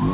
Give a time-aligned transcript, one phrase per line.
[0.00, 0.06] Hey,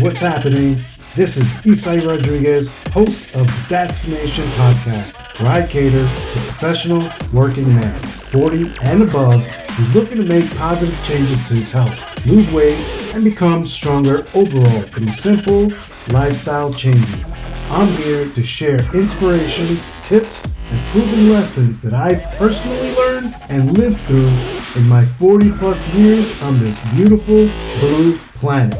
[0.00, 0.76] what's happening?
[1.16, 7.74] This is Isai Rodriguez, host of the Dadstination podcast, where I cater to professional working
[7.74, 12.76] man, 40 and above, who's looking to make positive changes to his health, lose weight,
[13.14, 15.72] and become stronger overall through simple
[16.10, 17.31] lifestyle changes.
[17.72, 23.98] I'm here to share inspiration, tips, and proven lessons that I've personally learned and lived
[24.02, 24.28] through
[24.76, 27.48] in my 40 plus years on this beautiful
[27.80, 28.74] blue planet.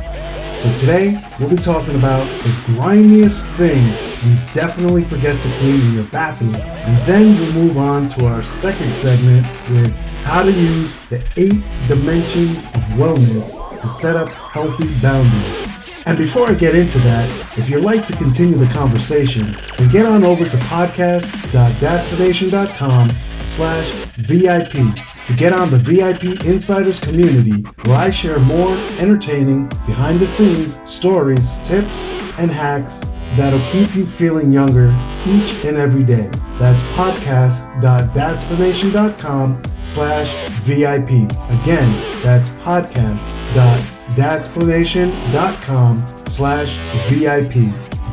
[0.62, 5.94] So today we'll be talking about the grimiest things you definitely forget to clean in
[5.94, 6.54] your bathroom.
[6.54, 11.62] And then we'll move on to our second segment with how to use the eight
[11.88, 15.61] dimensions of wellness to set up healthy boundaries.
[16.06, 20.06] And before I get into that, if you'd like to continue the conversation, then get
[20.06, 23.10] on over to podcast.dadstination.com
[23.44, 24.72] slash VIP
[25.26, 30.80] to get on the VIP Insiders community where I share more entertaining, behind the scenes
[30.88, 33.02] stories, tips, and hacks
[33.36, 34.88] that'll keep you feeling younger
[35.26, 36.28] each and every day.
[36.58, 41.10] That's podcast.dadstination.com slash VIP.
[41.62, 42.48] Again, that's
[44.16, 46.76] podcast.dadstination.com slash
[47.08, 47.54] VIP.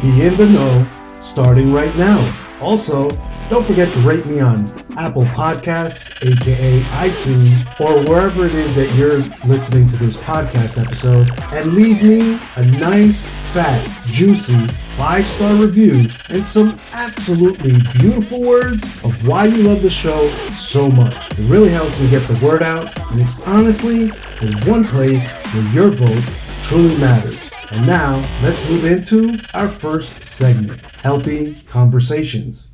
[0.01, 0.87] Be in the know
[1.21, 2.19] starting right now.
[2.61, 3.09] Also,
[3.49, 8.93] don't forget to rate me on Apple Podcasts, aka iTunes, or wherever it is that
[8.95, 14.67] you're listening to this podcast episode, and leave me a nice, fat, juicy
[14.99, 20.91] five star review and some absolutely beautiful words of why you love the show so
[20.91, 21.15] much.
[21.39, 25.73] It really helps me get the word out, and it's honestly the one place where
[25.73, 26.33] your vote
[26.65, 27.39] truly matters.
[27.71, 32.71] And now, let's move into our first segment Healthy Conversations.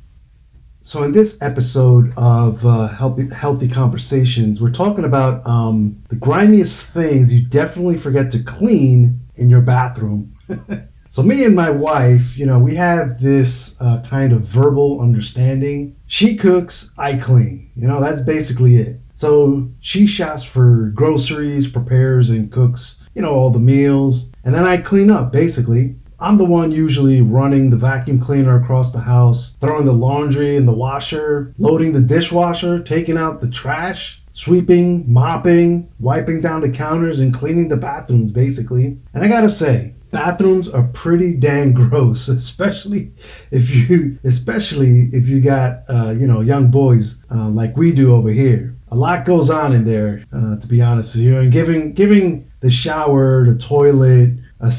[0.80, 6.86] So, in this episode of uh, healthy, healthy Conversations, we're talking about um, the grimiest
[6.86, 10.34] things you definitely forget to clean in your bathroom.
[11.08, 15.96] so, me and my wife, you know, we have this uh, kind of verbal understanding.
[16.06, 17.70] She cooks, I clean.
[17.76, 19.00] You know, that's basically it.
[19.14, 24.64] So, she shops for groceries, prepares and cooks, you know, all the meals, and then
[24.64, 25.96] I clean up basically.
[26.18, 30.64] I'm the one usually running the vacuum cleaner across the house, throwing the laundry in
[30.64, 37.20] the washer, loading the dishwasher, taking out the trash, sweeping, mopping, wiping down the counters,
[37.20, 38.98] and cleaning the bathrooms basically.
[39.12, 43.12] And I gotta say, bathrooms are pretty dang gross, especially
[43.50, 48.14] if you, especially if you got, uh, you know, young boys uh, like we do
[48.14, 48.74] over here.
[48.88, 52.50] A lot goes on in there, uh, to be honest with you, and giving giving
[52.60, 54.38] the shower, the toilet,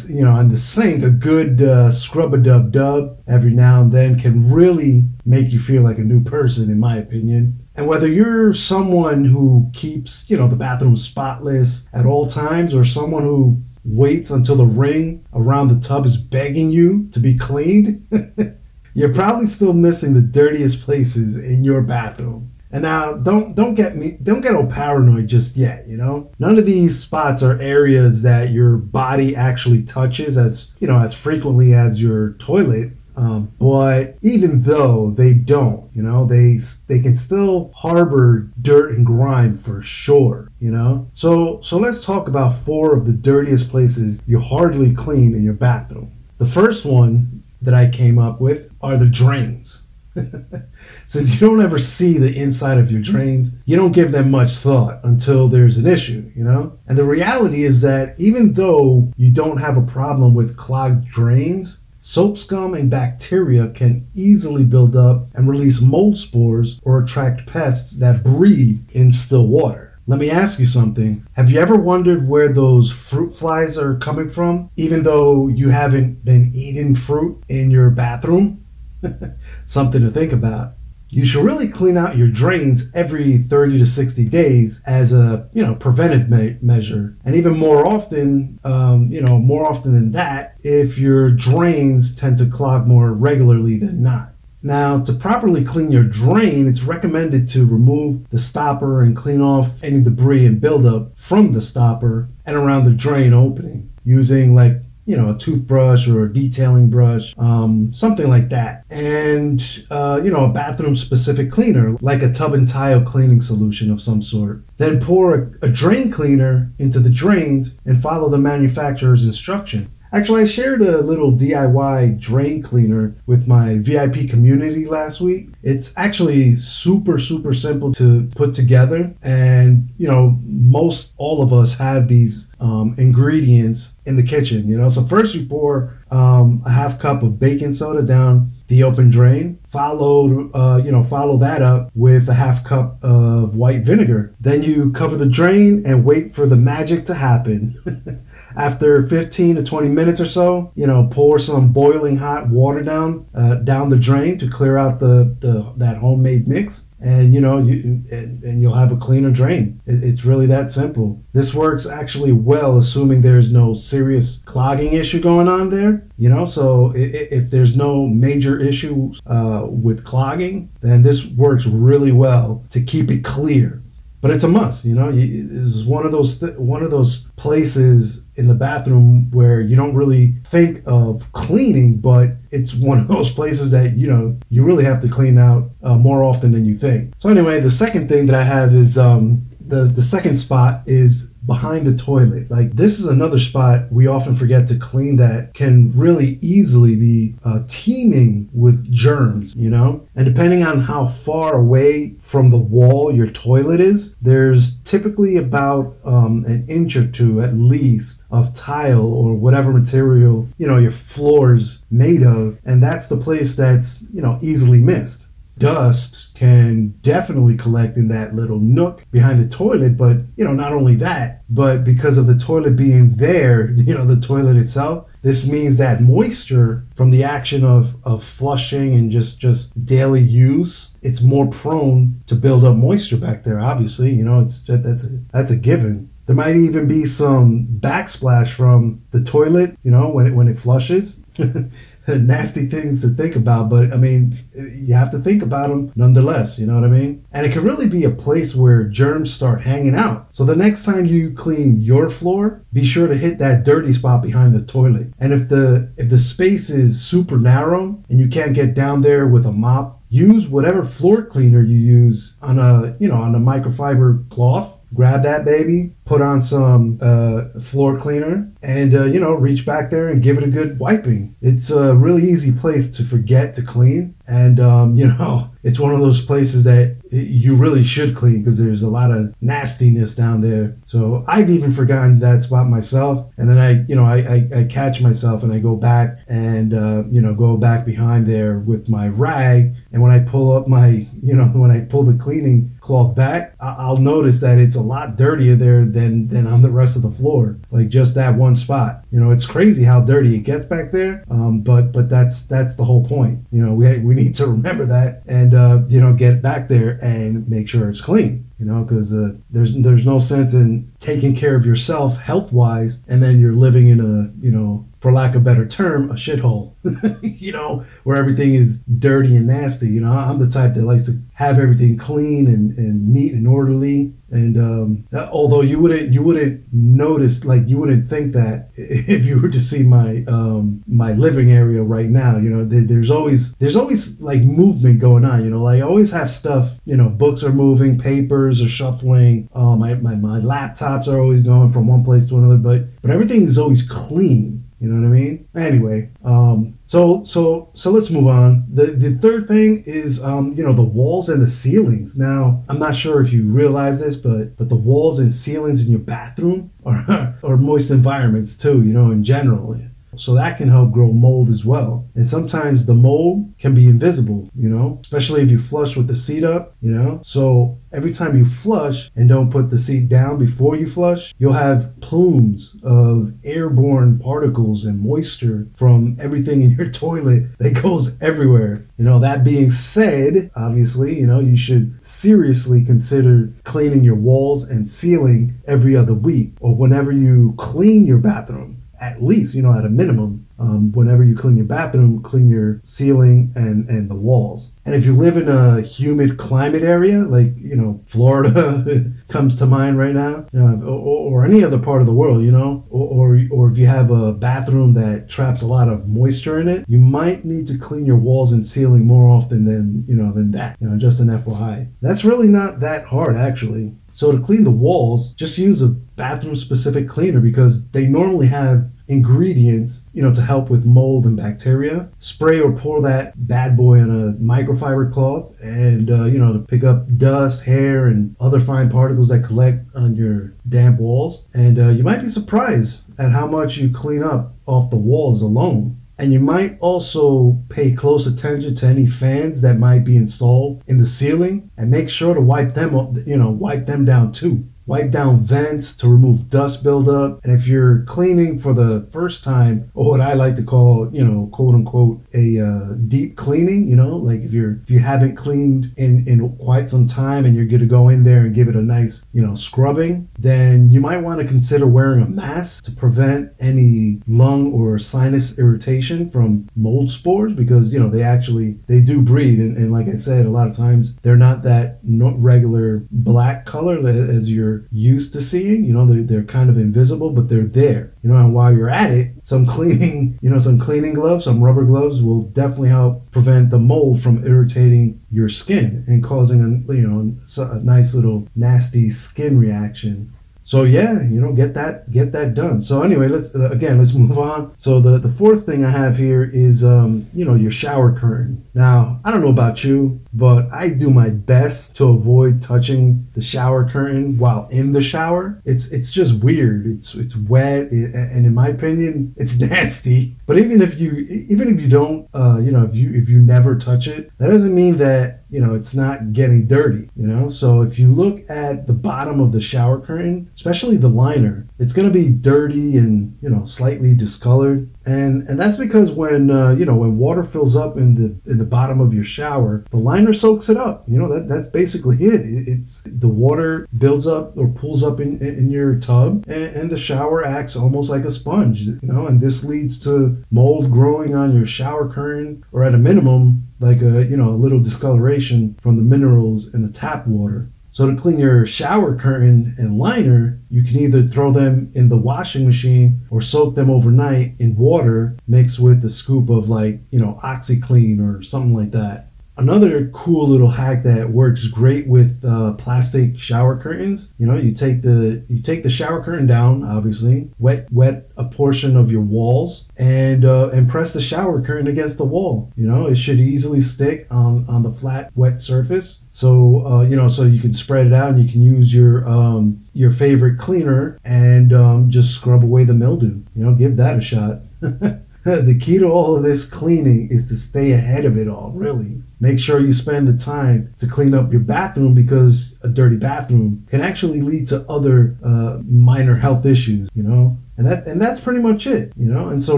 [0.09, 3.91] you know, and the sink, a good uh, scrub a dub dub every now and
[3.91, 7.59] then can really make you feel like a new person, in my opinion.
[7.75, 12.83] And whether you're someone who keeps, you know, the bathroom spotless at all times or
[12.83, 18.01] someone who waits until the ring around the tub is begging you to be cleaned,
[18.93, 22.51] you're probably still missing the dirtiest places in your bathroom.
[22.69, 26.29] And now don't don't get me don't get all paranoid just yet, you know?
[26.37, 31.13] None of these spots are areas that your body actually touches as, you know, as
[31.13, 32.91] frequently as your toilet.
[33.17, 39.03] Um, but even though they don't, you know, they they can still harbor dirt and
[39.03, 41.09] grime for sure, you know.
[41.13, 45.55] So so let's talk about four of the dirtiest places you hardly clean in your
[45.55, 46.11] bathroom.
[46.37, 49.81] The first one that I came up with are the drains.
[51.05, 54.55] Since you don't ever see the inside of your drains, you don't give them much
[54.55, 56.77] thought until there's an issue, you know?
[56.87, 61.83] And the reality is that even though you don't have a problem with clogged drains,
[62.07, 67.97] soap scum and bacteria can easily build up and release mold spores or attract pests
[67.97, 69.99] that breed in still water.
[70.07, 71.27] Let me ask you something.
[71.33, 76.23] Have you ever wondered where those fruit flies are coming from, even though you haven't
[76.23, 78.65] been eating fruit in your bathroom?
[79.65, 80.76] Something to think about.
[81.09, 85.63] You should really clean out your drains every 30 to 60 days as a, you
[85.63, 87.17] know, preventive me- measure.
[87.23, 92.37] And even more often, um, you know, more often than that, if your drains tend
[92.39, 94.33] to clog more regularly than not.
[94.61, 99.81] Now, to properly clean your drain, it's recommended to remove the stopper and clean off
[99.83, 105.15] any debris and buildup from the stopper and around the drain opening using like you
[105.15, 108.83] know, a toothbrush or a detailing brush, um, something like that.
[108.89, 113.89] And, uh, you know, a bathroom specific cleaner, like a tub and tile cleaning solution
[113.89, 114.63] of some sort.
[114.75, 119.89] Then pour a, a drain cleaner into the drains and follow the manufacturer's instructions.
[120.13, 125.49] Actually, I shared a little DIY drain cleaner with my VIP community last week.
[125.63, 129.13] It's actually super, super simple to put together.
[129.21, 134.77] And, you know, most all of us have these um, ingredients in the kitchen, you
[134.77, 134.89] know.
[134.89, 139.59] So, first you pour um, a half cup of baking soda down the open drain.
[139.67, 144.33] Followed, uh, you know, follow that up with a half cup of white vinegar.
[144.39, 148.23] Then you cover the drain and wait for the magic to happen.
[148.57, 153.27] After 15 to 20 minutes or so, you know, pour some boiling hot water down
[153.35, 156.85] uh, down the drain to clear out the, the that homemade mix.
[156.99, 159.79] And you know you and, and you'll have a cleaner drain.
[159.85, 161.23] It, it's really that simple.
[161.33, 166.45] This works actually well assuming there's no serious clogging issue going on there you know?
[166.45, 172.65] So if, if there's no major issue uh, with clogging then this works really well
[172.71, 173.83] to keep it clear.
[174.19, 174.83] But it's a must.
[174.83, 179.29] You know, this is one of those th- one of those places in the bathroom
[179.31, 184.07] where you don't really think of cleaning, but it's one of those places that you
[184.07, 187.13] know you really have to clean out uh, more often than you think.
[187.17, 191.26] So anyway, the second thing that I have is um, the the second spot is
[191.47, 192.51] behind the toilet.
[192.51, 197.35] Like this is another spot we often forget to clean that can really easily be
[197.43, 200.07] uh, teeming with germs, you know?
[200.15, 205.95] And depending on how far away from the wall your toilet is, there's typically about
[206.03, 210.91] um, an inch or two at least of tile or whatever material, you know, your
[210.91, 212.59] floor's made of.
[212.65, 215.26] And that's the place that's, you know, easily missed
[215.57, 219.97] dust can definitely collect in that little nook behind the toilet.
[219.97, 224.05] But, you know, not only that, but because of the toilet being there, you know,
[224.05, 229.39] the toilet itself, this means that moisture from the action of, of flushing and just,
[229.39, 233.59] just daily use, it's more prone to build up moisture back there.
[233.59, 236.09] Obviously, you know, it's that's a, that's a given.
[236.25, 240.59] There might even be some backsplash from the toilet, you know, when it when it
[240.59, 241.21] flushes.
[242.17, 246.57] nasty things to think about, but I mean, you have to think about them nonetheless,
[246.57, 247.25] you know what I mean?
[247.31, 250.27] And it can really be a place where germs start hanging out.
[250.31, 254.21] So the next time you clean your floor, be sure to hit that dirty spot
[254.21, 255.13] behind the toilet.
[255.19, 259.27] And if the if the space is super narrow and you can't get down there
[259.27, 263.39] with a mop, use whatever floor cleaner you use on a, you know, on a
[263.39, 269.33] microfiber cloth grab that baby, put on some uh, floor cleaner, and uh, you know,
[269.33, 271.35] reach back there and give it a good wiping.
[271.41, 275.93] It's a really easy place to forget to clean, and um, you know, it's one
[275.93, 280.41] of those places that you really should clean because there's a lot of nastiness down
[280.41, 280.75] there.
[280.85, 284.63] So I've even forgotten that spot myself, and then I, you know, I, I, I
[284.65, 288.89] catch myself and I go back and uh, you know go back behind there with
[288.89, 292.77] my rag, and when I pull up my, you know, when I pull the cleaning
[292.79, 296.95] cloth back, I'll notice that it's a lot dirtier there than than on the rest
[296.95, 297.57] of the floor.
[297.71, 299.03] Like just that one spot.
[299.11, 301.23] You know, it's crazy how dirty it gets back there.
[301.29, 303.45] Um, but but that's that's the whole point.
[303.51, 306.99] You know, we we need to remember that and uh, you know get back there
[307.01, 311.35] and make sure it's clean you know because uh, there's there's no sense in taking
[311.35, 315.35] care of yourself health wise and then you're living in a you know for lack
[315.35, 316.73] of a better term a shithole.
[317.21, 319.87] You know where everything is dirty and nasty.
[319.87, 323.47] You know i'm the type that likes to have everything clean and, and neat and
[323.47, 324.13] orderly.
[324.29, 329.39] And um, although you wouldn't you wouldn't notice like you wouldn't think that if you
[329.39, 333.53] were to see my um, my living area right now you know there, there's always
[333.55, 335.63] there's always like movement going on you know.
[335.63, 339.93] Like i always have stuff you know books are moving papers are shuffling uh, my,
[339.95, 342.57] my my laptops are always going from one place to another.
[342.57, 345.47] But but everything is always clean you know what I mean?
[345.55, 348.65] Anyway, um, so so so let's move on.
[348.71, 352.17] The the third thing is um, you know the walls and the ceilings.
[352.17, 355.89] Now I'm not sure if you realize this, but but the walls and ceilings in
[355.89, 358.83] your bathroom are are moist environments too.
[358.83, 359.79] You know, in general.
[360.17, 362.07] So that can help grow mold as well.
[362.15, 366.15] And sometimes the mold can be invisible, you know, especially if you flush with the
[366.15, 367.21] seat up, you know.
[367.23, 371.53] So every time you flush and don't put the seat down before you flush, you'll
[371.53, 378.85] have plumes of airborne particles and moisture from everything in your toilet that goes everywhere.
[378.97, 384.63] You know, that being said, obviously, you know, you should seriously consider cleaning your walls
[384.63, 389.77] and ceiling every other week or whenever you clean your bathroom at least, you know,
[389.77, 394.15] at a minimum, um, whenever you clean your bathroom, clean your ceiling and, and the
[394.15, 394.71] walls.
[394.85, 399.65] And if you live in a humid climate area, like, you know, Florida comes to
[399.65, 402.85] mind right now, you know, or, or, any other part of the world, you know,
[402.89, 406.67] or, or, or if you have a bathroom that traps a lot of moisture in
[406.67, 410.31] it, you might need to clean your walls and ceiling more often than, you know,
[410.31, 411.91] than that, you know, just an FYI.
[412.01, 413.93] That's really not that hard, actually.
[414.17, 418.89] So to clean the walls, just use a bathroom specific cleaner because they normally have
[419.07, 422.09] ingredients, you know, to help with mold and bacteria.
[422.17, 426.59] Spray or pour that bad boy on a microfiber cloth and, uh, you know, to
[426.59, 431.47] pick up dust, hair, and other fine particles that collect on your damp walls.
[431.53, 435.43] And uh, you might be surprised at how much you clean up off the walls
[435.43, 435.96] alone.
[436.17, 440.97] And you might also pay close attention to any fans that might be installed in
[440.97, 444.67] the ceiling and make sure to wipe them up, you know, wipe them down too
[444.87, 447.43] wipe down vents to remove dust buildup.
[447.43, 451.23] And if you're cleaning for the first time, or what I like to call, you
[451.23, 455.35] know, quote unquote, a uh, deep cleaning, you know, like if you're if you haven't
[455.35, 458.67] cleaned in in quite some time and you're going to go in there and give
[458.67, 462.85] it a nice, you know, scrubbing, then you might want to consider wearing a mask
[462.85, 468.77] to prevent any lung or sinus irritation from mold spores because you know they actually
[468.87, 471.99] they do breed and, and like I said, a lot of times they're not that
[472.03, 475.83] regular black color as your used to seeing.
[475.85, 478.13] You know, they're, they're kind of invisible, but they're there.
[478.23, 481.63] You know, and while you're at it, some cleaning, you know, some cleaning gloves, some
[481.63, 486.93] rubber gloves will definitely help prevent the mold from irritating your skin and causing a,
[486.93, 490.31] you know, a nice little nasty skin reaction
[490.67, 492.81] so yeah, you know, get that get that done.
[492.81, 494.75] So anyway, let's uh, again let's move on.
[494.79, 498.66] So the the fourth thing I have here is um, you know your shower curtain.
[498.77, 503.41] Now I don't know about you, but I do my best to avoid touching the
[503.41, 505.59] shower curtain while in the shower.
[505.65, 506.85] It's it's just weird.
[506.85, 510.35] It's it's wet, and in my opinion, it's nasty.
[510.45, 511.11] But even if you
[511.49, 514.51] even if you don't, uh, you know, if you if you never touch it, that
[514.51, 518.41] doesn't mean that you know it's not getting dirty you know so if you look
[518.49, 523.37] at the bottom of the shower curtain especially the liner it's to be dirty and
[523.41, 527.75] you know slightly discolored and and that's because when uh, you know when water fills
[527.75, 531.17] up in the in the bottom of your shower the liner soaks it up you
[531.17, 535.69] know that that's basically it it's the water builds up or pulls up in in
[535.69, 539.63] your tub and, and the shower acts almost like a sponge you know and this
[539.63, 544.35] leads to mold growing on your shower curtain or at a minimum like a you
[544.35, 547.69] know a little discoloration from the minerals in the tap water.
[547.97, 552.15] So to clean your shower curtain and liner, you can either throw them in the
[552.15, 557.19] washing machine or soak them overnight in water mixed with a scoop of like, you
[557.19, 559.26] know, OxiClean or something like that.
[559.57, 564.31] Another cool little hack that works great with uh, plastic shower curtains.
[564.37, 568.45] You know, you take the you take the shower curtain down, obviously, wet wet a
[568.45, 572.71] portion of your walls, and uh, and press the shower curtain against the wall.
[572.75, 576.23] You know, it should easily stick on on the flat wet surface.
[576.29, 579.27] So uh, you know, so you can spread it out, and you can use your
[579.27, 583.41] um, your favorite cleaner and um, just scrub away the mildew.
[583.55, 584.61] You know, give that a shot.
[585.65, 589.21] the key to all of this cleaning is to stay ahead of it all, really.
[589.39, 593.85] Make sure you spend the time to clean up your bathroom because a dirty bathroom
[593.89, 597.57] can actually lead to other uh, minor health issues, you know?
[597.77, 599.47] And that and that's pretty much it, you know?
[599.47, 599.77] And so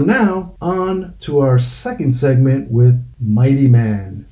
[0.00, 4.26] now on to our second segment with Mighty Man.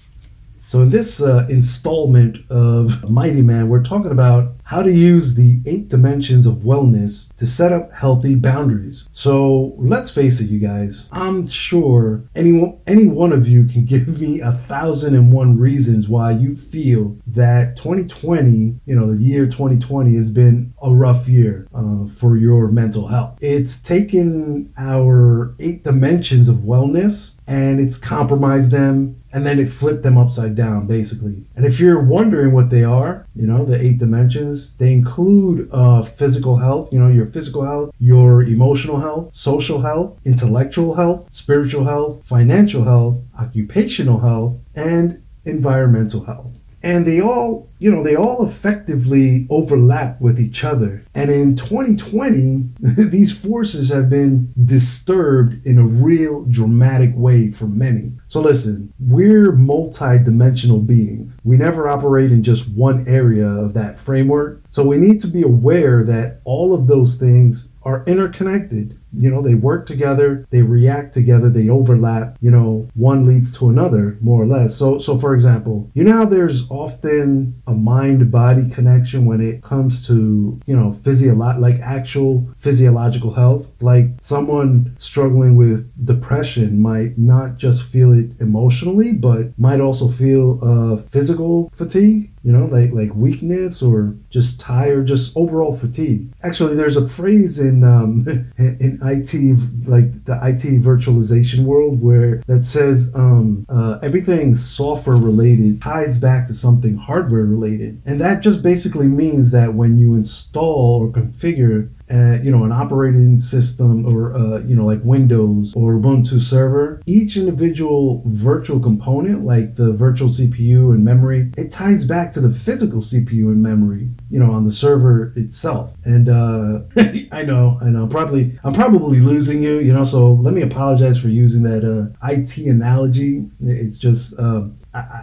[0.65, 5.63] So, in this uh, installment of Mighty Man, we're talking about how to use the
[5.65, 9.09] eight dimensions of wellness to set up healthy boundaries.
[9.15, 14.21] So, let's face it, you guys, I'm sure any, any one of you can give
[14.21, 19.47] me a thousand and one reasons why you feel that 2020, you know, the year
[19.47, 23.39] 2020 has been a rough year uh, for your mental health.
[23.41, 30.03] It's taken our eight dimensions of wellness and it's compromised them and then it flipped
[30.03, 33.99] them upside down basically and if you're wondering what they are you know the eight
[33.99, 39.81] dimensions they include uh, physical health you know your physical health your emotional health social
[39.83, 47.69] health intellectual health spiritual health financial health occupational health and environmental health and they all
[47.79, 51.05] you know they all effectively overlap with each other.
[51.15, 58.13] And in 2020 these forces have been disturbed in a real dramatic way for many.
[58.29, 61.39] So listen we're multi-dimensional beings.
[61.45, 64.63] We never operate in just one area of that framework.
[64.69, 69.43] So we need to be aware that all of those things are interconnected you know
[69.43, 74.43] they work together they react together they overlap you know one leads to another more
[74.43, 74.77] or less.
[74.77, 79.63] So so for example you know how there's often a mind body connection when it
[79.63, 83.67] comes to you know physio like actual physiological health?
[83.81, 90.59] Like someone struggling with depression might not just feel it emotionally but might also feel
[90.63, 96.33] uh, physical fatigue you know, like like weakness or just tired, just overall fatigue.
[96.43, 98.27] Actually, there's a phrase in um,
[98.57, 105.83] in IT, like the IT virtualization world, where that says um, uh, everything software related
[105.83, 111.03] ties back to something hardware related, and that just basically means that when you install
[111.03, 115.95] or configure uh, you know, an operating system or, uh, you know, like Windows or
[115.95, 122.33] Ubuntu server, each individual virtual component, like the virtual CPU and memory, it ties back
[122.33, 125.95] to the physical CPU and memory, you know, on the server itself.
[126.05, 126.81] And uh,
[127.33, 131.21] I know, I know, probably, I'm probably losing you, you know, so let me apologize
[131.21, 133.45] for using that uh, IT analogy.
[133.63, 134.78] It's just, um,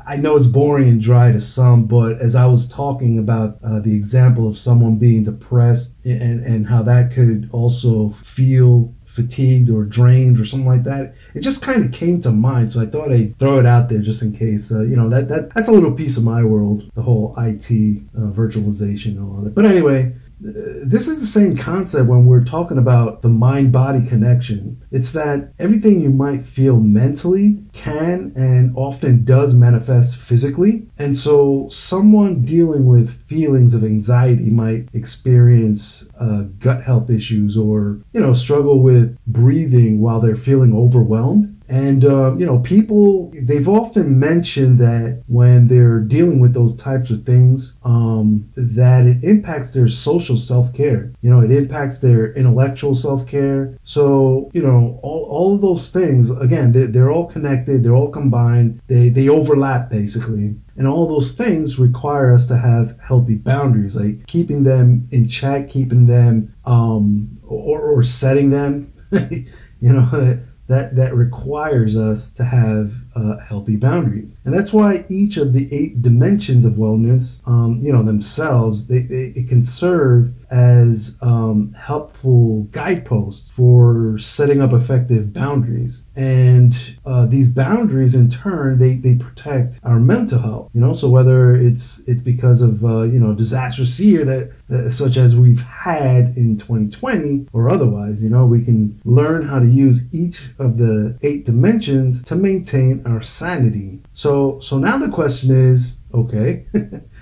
[0.07, 3.79] I, know it's boring and dry to some, but as I was talking about uh,
[3.79, 9.85] the example of someone being depressed and, and how that could also feel fatigued or
[9.85, 12.71] drained or something like that, it just kind of came to mind.
[12.71, 14.71] So I thought I'd throw it out there just in case.
[14.71, 17.69] Uh, you know, that, that that's a little piece of my world, the whole IT
[18.15, 19.55] uh, virtualization and all that.
[19.55, 24.81] But anyway, this is the same concept when we're talking about the mind body connection.
[24.91, 30.87] It's that everything you might feel mentally can and often does manifest physically.
[30.97, 38.01] And so, someone dealing with feelings of anxiety might experience uh, gut health issues or,
[38.13, 41.54] you know, struggle with breathing while they're feeling overwhelmed.
[41.67, 47.09] And, uh, you know, people, they've often mentioned that when they're dealing with those types
[47.09, 51.11] of things, um, that it impacts their social self care.
[51.21, 53.77] You know, it impacts their intellectual self care.
[53.83, 58.11] So, you know, all, all of those things, again, they're, they're all connected, they're all
[58.11, 60.55] combined, they, they overlap basically.
[60.77, 65.69] And all those things require us to have healthy boundaries, like keeping them in check,
[65.69, 69.45] keeping them, um, or, or setting them, you
[69.81, 75.53] know, that that requires us to have uh, healthy boundaries and that's why each of
[75.53, 81.17] the eight dimensions of wellness um, you know themselves they, they, it can serve as
[81.21, 86.05] um, helpful guideposts for setting up effective boundaries.
[86.15, 86.73] And
[87.05, 90.93] uh, these boundaries in turn they, they protect our mental health you know?
[90.93, 95.61] So whether it's it's because of uh, you know disastrous year that such as we've
[95.61, 98.45] had in 2020 or otherwise you know?
[98.45, 104.01] We can learn how to use each of the eight dimensions to maintain our sanity.
[104.13, 106.65] So so now the question is okay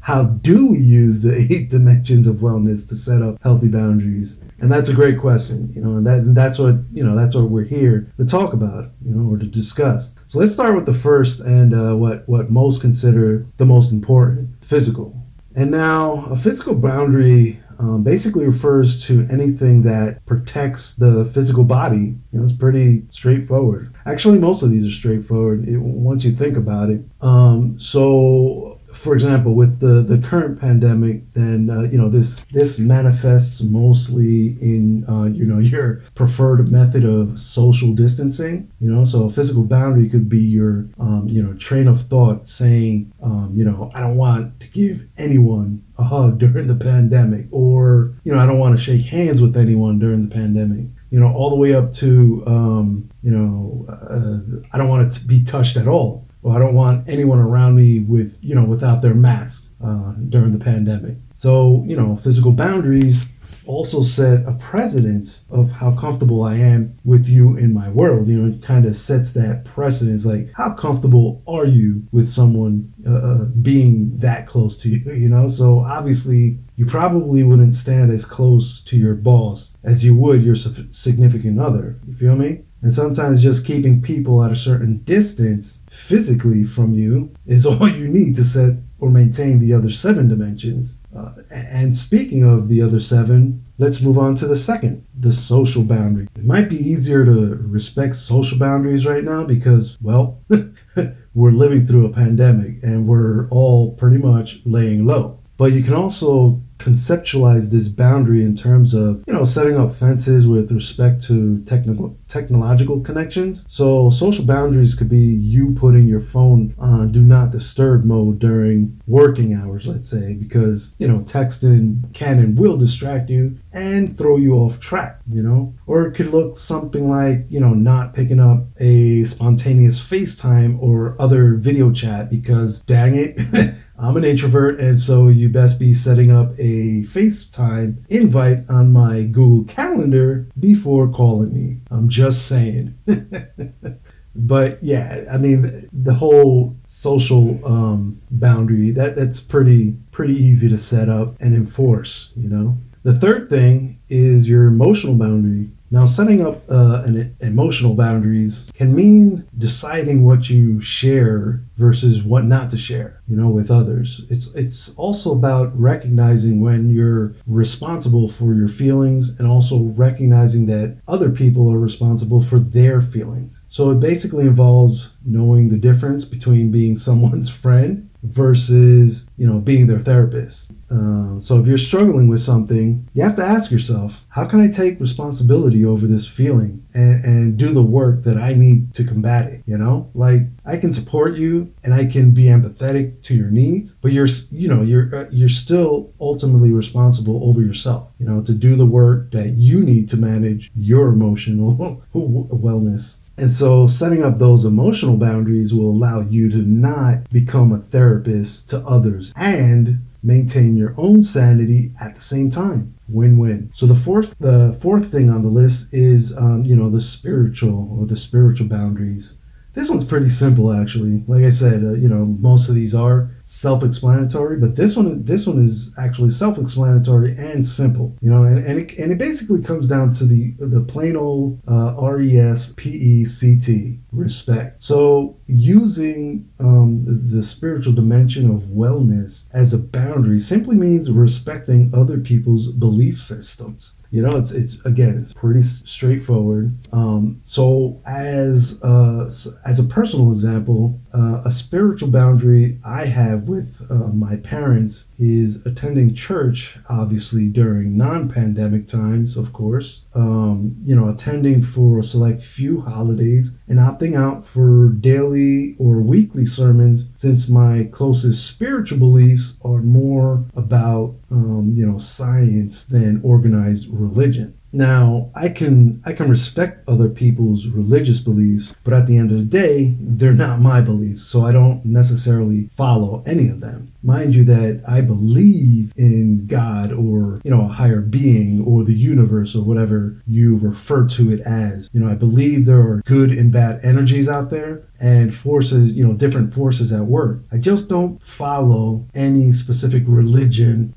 [0.00, 4.70] how do we use the eight dimensions of wellness to set up healthy boundaries and
[4.70, 7.50] that's a great question you know and that and that's what you know that's what
[7.50, 10.94] we're here to talk about you know or to discuss so let's start with the
[10.94, 15.14] first and uh, what what most consider the most important physical
[15.54, 22.16] and now a physical boundary um, basically refers to anything that protects the physical body.
[22.32, 23.94] You know, it's pretty straightforward.
[24.04, 27.02] Actually, most of these are straightforward it, once you think about it.
[27.20, 32.78] Um, so for example, with the, the current pandemic, then uh, you know this this
[32.78, 38.70] manifests mostly in uh, you know your preferred method of social distancing.
[38.80, 42.48] You know, so a physical boundary could be your um, you know train of thought
[42.48, 47.46] saying um, you know I don't want to give anyone a hug during the pandemic,
[47.52, 51.18] or you know I don't want to shake hands with anyone during the pandemic you
[51.18, 55.42] know, all the way up to, um, you know, uh, I don't want to be
[55.42, 59.14] touched at all well, I don't want anyone around me with, you know, without their
[59.14, 61.16] mask uh, during the pandemic.
[61.34, 63.26] So, you know, physical boundaries
[63.68, 68.26] also set a precedence of how comfortable I am with you in my world.
[68.26, 70.24] You know, it kind of sets that precedence.
[70.24, 74.98] Like, how comfortable are you with someone uh, uh being that close to you?
[75.18, 80.14] You know, so obviously you probably wouldn't stand as close to your boss as you
[80.14, 81.98] would your significant other.
[82.06, 82.60] You feel me?
[82.80, 88.08] And sometimes just keeping people at a certain distance physically from you is all you
[88.08, 90.98] need to set or maintain the other seven dimensions.
[91.16, 95.84] Uh, and speaking of the other seven, let's move on to the second, the social
[95.84, 96.28] boundary.
[96.36, 100.40] It might be easier to respect social boundaries right now because, well,
[101.34, 105.38] we're living through a pandemic and we're all pretty much laying low.
[105.56, 110.46] But you can also conceptualize this boundary in terms of you know setting up fences
[110.46, 113.64] with respect to technical technological connections.
[113.68, 119.00] So social boundaries could be you putting your phone on do not disturb mode during
[119.06, 124.36] working hours let's say because you know texting can and will distract you and throw
[124.36, 125.74] you off track you know?
[125.86, 131.16] Or it could look something like you know not picking up a spontaneous facetime or
[131.20, 136.30] other video chat because dang it I'm an introvert, and so you best be setting
[136.30, 141.80] up a FaceTime invite on my Google Calendar before calling me.
[141.90, 142.96] I'm just saying.
[144.36, 150.78] but yeah, I mean, the whole social um, boundary that that's pretty pretty easy to
[150.78, 152.32] set up and enforce.
[152.36, 155.70] You know, the third thing is your emotional boundary.
[155.90, 162.44] Now, setting up uh, an emotional boundaries can mean deciding what you share versus what
[162.44, 164.26] not to share, you know, with others.
[164.28, 170.98] It's it's also about recognizing when you're responsible for your feelings and also recognizing that
[171.08, 173.64] other people are responsible for their feelings.
[173.68, 179.86] So it basically involves knowing the difference between being someone's friend versus you know being
[179.86, 180.72] their therapist.
[180.90, 184.66] Uh, so if you're struggling with something you have to ask yourself how can i
[184.66, 189.52] take responsibility over this feeling and, and do the work that i need to combat
[189.52, 190.10] it you know?
[190.14, 194.28] Like i can support you and i can be empathetic to your needs but you're
[194.50, 198.86] you know you're uh, you're still ultimately responsible over yourself you know to do the
[198.86, 205.16] work that you need to manage your emotional wellness and so, setting up those emotional
[205.16, 211.22] boundaries will allow you to not become a therapist to others and maintain your own
[211.22, 212.94] sanity at the same time.
[213.08, 213.70] Win-win.
[213.72, 217.96] So the fourth, the fourth thing on the list is, um, you know, the spiritual
[217.98, 219.36] or the spiritual boundaries.
[219.74, 221.22] This one's pretty simple, actually.
[221.28, 225.46] Like I said, uh, you know, most of these are self-explanatory, but this one, this
[225.46, 228.14] one is actually self-explanatory and simple.
[228.20, 231.60] You know, and, and it, and it basically comes down to the the plain old
[231.66, 234.82] uh, R E S P E C T respect.
[234.82, 242.18] So using um, the spiritual dimension of wellness as a boundary simply means respecting other
[242.18, 249.30] people's belief systems you know it's it's again it's pretty straightforward um, so as uh,
[249.66, 255.64] as a personal example uh, a spiritual boundary i have with uh, my parents is
[255.66, 262.42] attending church obviously during non-pandemic times of course um, you know attending for a select
[262.42, 269.56] few holidays and opting out for daily or weekly sermons since my closest spiritual beliefs
[269.64, 274.57] are more about um, you know science than organized religion.
[274.72, 279.38] Now, I can I can respect other people's religious beliefs, but at the end of
[279.38, 283.92] the day, they're not my beliefs, so I don't necessarily follow any of them.
[284.08, 288.94] Mind you that I believe in God or, you know, a higher being or the
[288.94, 291.90] universe or whatever you refer to it as.
[291.92, 296.06] You know, I believe there are good and bad energies out there, and forces, you
[296.06, 297.42] know, different forces at work.
[297.52, 300.94] I just don't follow any specific religion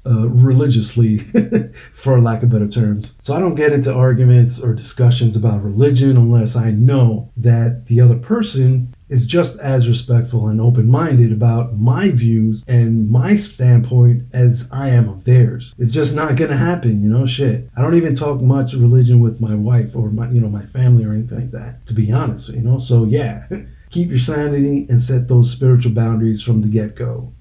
[0.06, 1.18] uh, religiously,
[1.92, 3.14] for lack of better terms.
[3.20, 8.00] So I don't get into arguments or discussions about religion unless I know that the
[8.00, 14.22] other person is just as respectful and open minded about my views and my standpoint
[14.32, 15.74] as I am of theirs.
[15.78, 17.68] It's just not gonna happen, you know, shit.
[17.76, 21.04] I don't even talk much religion with my wife or my, you know, my family
[21.04, 22.78] or anything like that, to be honest, you know.
[22.78, 23.46] So, yeah,
[23.90, 27.32] keep your sanity and set those spiritual boundaries from the get go.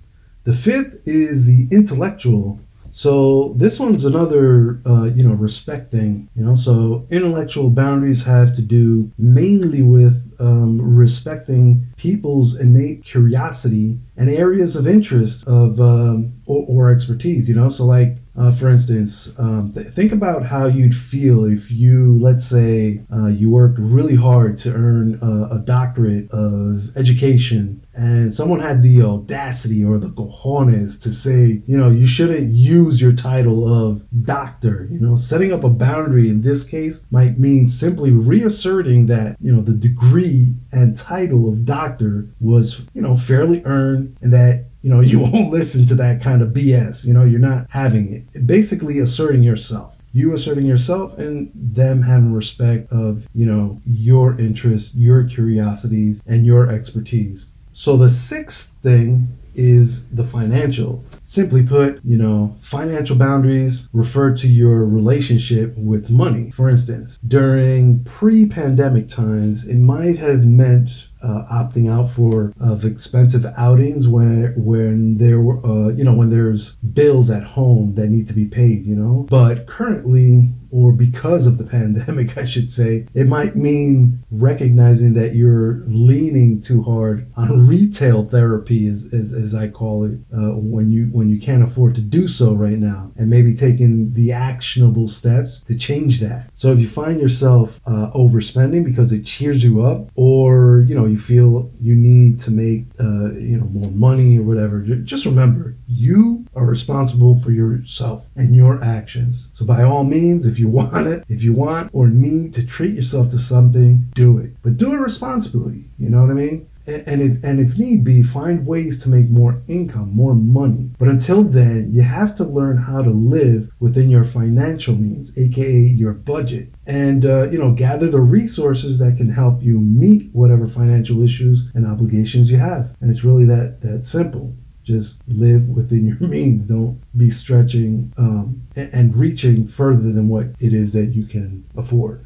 [0.46, 2.60] The fifth is the intellectual
[2.92, 6.30] so this one's another, uh, you know, respect thing.
[6.36, 14.00] You know, so intellectual boundaries have to do mainly with um, respecting people's innate curiosity
[14.16, 17.50] and areas of interest of um, or, or, expertise.
[17.50, 21.72] You know, so like uh, for instance, um, th- think about how you'd feel if
[21.72, 27.86] you, let's say, uh, you worked really hard to earn a, a doctorate of education
[28.00, 33.02] and someone had the audacity or the cojones to say, you know, you shouldn't use
[33.02, 34.88] your title of doctor.
[34.90, 39.54] You know, setting up a boundary in this case might mean simply reasserting that, you
[39.54, 44.90] know, the degree and title of doctor was, you know, fairly earned and that you
[44.90, 47.06] know, you won't listen to that kind of BS.
[47.06, 48.48] You know, you're not having it.
[48.48, 49.96] Basically, asserting yourself.
[50.12, 56.48] You asserting yourself and them having respect of, you know, your interests, your curiosities, and
[56.48, 57.52] your expertise.
[57.74, 61.04] So the sixth thing is the financial.
[61.30, 66.50] Simply put, you know, financial boundaries refer to your relationship with money.
[66.50, 72.86] For instance, during pre pandemic times, it might have meant uh, opting out for of
[72.86, 78.08] expensive outings when when there were uh, you know when there's bills at home that
[78.08, 82.72] need to be paid you know but currently or because of the pandemic I should
[82.72, 89.34] say it might mean recognizing that you're leaning too hard on retail therapy as, as,
[89.34, 92.80] as I call it uh, when you when you can't afford to do so right
[92.80, 96.50] now and maybe taking the actionable steps to change that.
[96.56, 101.06] So if you find yourself uh, overspending because it cheers you up or, you know,
[101.06, 105.76] you feel you need to make, uh, you know, more money or whatever, just remember
[105.86, 109.50] you are responsible for yourself and your actions.
[109.54, 112.96] So by all means, if you want it, if you want or need to treat
[112.96, 114.54] yourself to something, do it.
[114.64, 115.86] But do it responsibly.
[115.98, 116.69] You know what I mean?
[116.90, 120.92] And if and if need be, find ways to make more income, more money.
[120.98, 125.72] But until then, you have to learn how to live within your financial means, aka
[125.72, 130.68] your budget, and uh, you know gather the resources that can help you meet whatever
[130.68, 132.96] financial issues and obligations you have.
[133.02, 134.56] And it's really that that simple.
[134.84, 136.68] Just live within your means.
[136.68, 141.64] Don't be stretching um, and, and reaching further than what it is that you can
[141.78, 142.26] afford.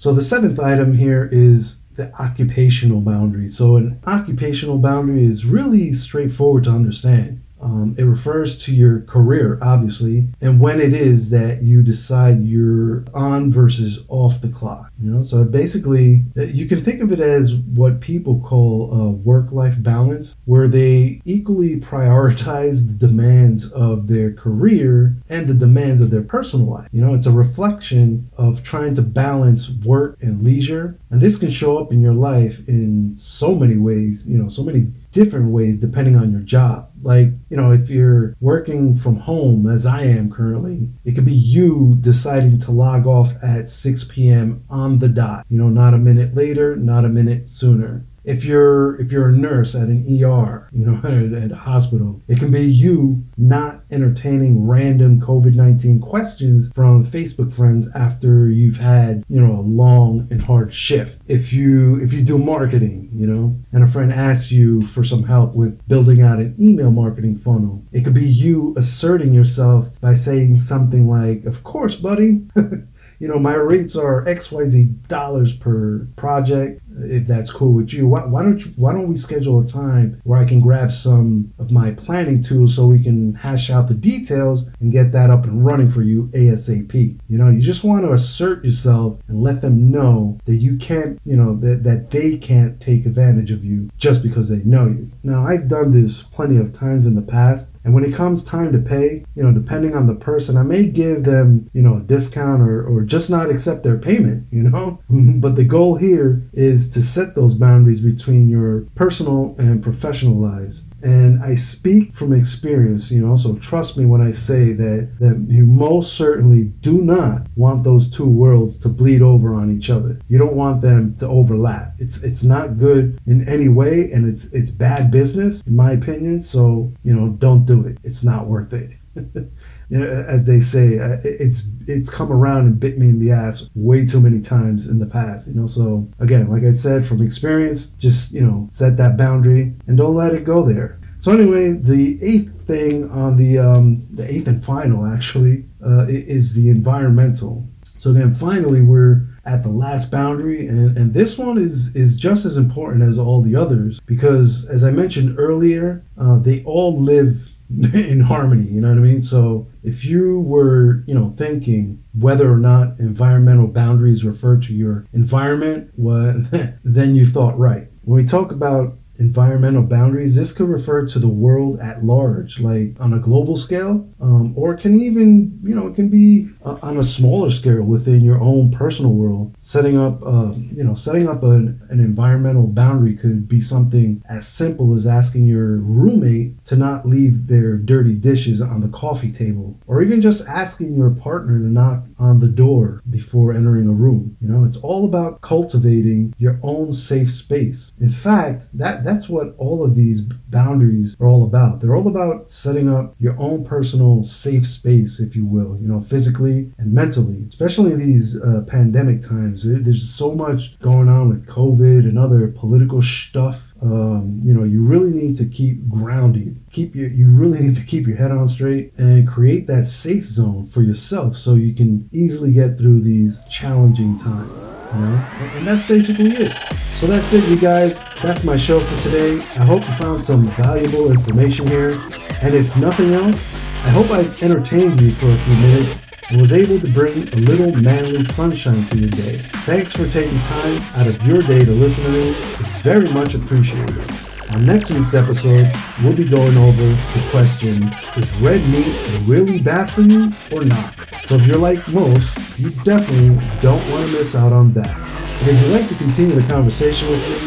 [0.00, 3.48] So the seventh item here is the occupational boundary.
[3.48, 7.42] So, an occupational boundary is really straightforward to understand.
[7.60, 13.04] Um, it refers to your career, obviously, and when it is that you decide you're
[13.14, 14.90] on versus off the clock.
[15.00, 19.10] You know, so basically, uh, you can think of it as what people call a
[19.10, 26.10] work-life balance, where they equally prioritize the demands of their career and the demands of
[26.10, 26.88] their personal life.
[26.92, 31.50] You know, it's a reflection of trying to balance work and leisure, and this can
[31.50, 34.26] show up in your life in so many ways.
[34.26, 36.89] You know, so many different ways depending on your job.
[37.02, 41.32] Like, you know, if you're working from home, as I am currently, it could be
[41.32, 44.64] you deciding to log off at 6 p.m.
[44.68, 49.00] on the dot, you know, not a minute later, not a minute sooner if you're
[49.00, 52.50] if you're a nurse at an ER, you know, at, at a hospital, it can
[52.50, 59.58] be you not entertaining random COVID-19 questions from Facebook friends after you've had, you know,
[59.58, 61.20] a long and hard shift.
[61.26, 65.24] If you if you do marketing, you know, and a friend asks you for some
[65.24, 70.14] help with building out an email marketing funnel, it could be you asserting yourself by
[70.14, 72.46] saying something like, "Of course, buddy."
[73.20, 78.24] you know, my rates are XYZ dollars per project if that's cool with you, why,
[78.24, 81.70] why, don't you, why don't we schedule a time where I can grab some of
[81.70, 85.64] my planning tools so we can hash out the details and get that up and
[85.64, 87.18] running for you ASAP.
[87.28, 91.18] You know, you just want to assert yourself and let them know that you can't,
[91.24, 95.10] you know, that, that they can't take advantage of you just because they know you.
[95.22, 98.72] Now, I've done this plenty of times in the past, and when it comes time
[98.72, 102.00] to pay, you know, depending on the person, I may give them, you know, a
[102.00, 105.00] discount or, or just not accept their payment, you know?
[105.08, 110.82] but the goal here is to set those boundaries between your personal and professional lives.
[111.02, 115.46] And I speak from experience, you know, so trust me when I say that, that
[115.48, 120.20] you most certainly do not want those two worlds to bleed over on each other.
[120.28, 121.94] You don't want them to overlap.
[121.98, 126.42] It's it's not good in any way and it's it's bad business in my opinion.
[126.42, 127.98] So, you know, don't do it.
[128.02, 128.90] It's not worth it.
[129.90, 133.32] you know, as they say, uh, it's it's come around and bit me in the
[133.32, 135.48] ass way too many times in the past.
[135.48, 139.74] You know, so again, like I said, from experience, just you know, set that boundary
[139.88, 141.00] and don't let it go there.
[141.18, 146.54] So anyway, the eighth thing on the um, the eighth and final actually uh, is
[146.54, 147.68] the environmental.
[147.98, 152.46] So again, finally, we're at the last boundary, and, and this one is is just
[152.46, 157.49] as important as all the others because, as I mentioned earlier, uh, they all live
[157.94, 159.22] in harmony you know what i mean?
[159.22, 165.06] So if you were you know thinking whether or not environmental boundaries refer to your
[165.12, 166.44] environment well
[166.84, 167.88] then you thought right.
[168.02, 170.34] When we talk about environmental boundaries.
[170.34, 174.74] This could refer to the world at large, like on a global scale, um, or
[174.74, 178.40] it can even, you know, it can be uh, on a smaller scale within your
[178.40, 179.54] own personal world.
[179.60, 184.48] Setting up, uh, you know, setting up an, an environmental boundary could be something as
[184.48, 189.78] simple as asking your roommate to not leave their dirty dishes on the coffee table,
[189.86, 194.36] or even just asking your partner to knock on the door before entering a room.
[194.40, 197.92] You know, it's all about cultivating your own safe space.
[198.00, 201.80] In fact, that that's what all of these boundaries are all about.
[201.80, 206.00] They're all about setting up your own personal safe space, if you will, you know,
[206.00, 209.64] physically and mentally, especially in these uh, pandemic times.
[209.64, 213.72] There's so much going on with COVID and other political stuff.
[213.82, 216.60] Um, you know, you really need to keep grounded.
[216.70, 220.24] Keep your, you really need to keep your head on straight and create that safe
[220.24, 224.79] zone for yourself so you can easily get through these challenging times.
[224.94, 225.24] Know,
[225.56, 226.52] and that's basically it.
[226.96, 227.98] So that's it, you guys.
[228.22, 229.38] That's my show for today.
[229.56, 231.98] I hope you found some valuable information here.
[232.42, 233.36] And if nothing else,
[233.84, 237.36] I hope I entertained you for a few minutes and was able to bring a
[237.36, 239.36] little manly sunshine to your day.
[239.66, 242.30] Thanks for taking time out of your day to listen to me.
[242.30, 244.29] It's very much appreciated.
[244.52, 245.70] On next week's episode,
[246.02, 248.92] we'll be going over the question, is red meat
[249.24, 250.92] really bad for you or not?
[251.26, 254.88] So if you're like most, you definitely don't want to miss out on that.
[254.88, 257.38] And if you'd like to continue the conversation with me,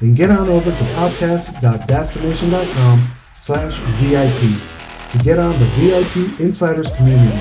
[0.00, 3.02] then get on over to podcast.dadstination.com
[3.34, 4.40] slash VIP
[5.12, 7.38] to get on the VIP Insiders community,